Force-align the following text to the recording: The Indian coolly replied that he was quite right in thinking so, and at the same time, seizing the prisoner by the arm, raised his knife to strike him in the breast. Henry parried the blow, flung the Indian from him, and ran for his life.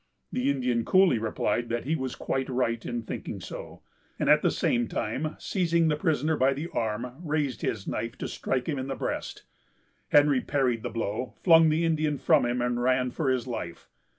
The 0.31 0.49
Indian 0.49 0.83
coolly 0.83 1.19
replied 1.19 1.69
that 1.69 1.83
he 1.85 1.95
was 1.95 2.15
quite 2.15 2.49
right 2.49 2.83
in 2.87 3.03
thinking 3.03 3.39
so, 3.39 3.83
and 4.17 4.29
at 4.31 4.41
the 4.41 4.49
same 4.49 4.87
time, 4.87 5.35
seizing 5.37 5.89
the 5.89 5.95
prisoner 5.95 6.35
by 6.35 6.53
the 6.55 6.69
arm, 6.73 7.21
raised 7.23 7.61
his 7.61 7.87
knife 7.87 8.17
to 8.17 8.27
strike 8.27 8.67
him 8.67 8.79
in 8.79 8.87
the 8.87 8.95
breast. 8.95 9.43
Henry 10.09 10.41
parried 10.41 10.81
the 10.81 10.89
blow, 10.89 11.35
flung 11.43 11.69
the 11.69 11.85
Indian 11.85 12.17
from 12.17 12.47
him, 12.47 12.63
and 12.63 12.81
ran 12.81 13.11
for 13.11 13.29
his 13.29 13.45
life. 13.45 13.89